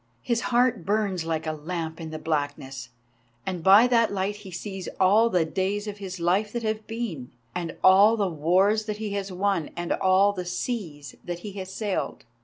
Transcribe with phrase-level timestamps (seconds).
[0.23, 2.89] His heart burns like a lamp in the blackness,
[3.45, 7.29] and by that light he sees all the days of his life that have been,
[7.53, 11.71] and all the wars that he has won, and all the seas that he has
[11.71, 12.23] sailed.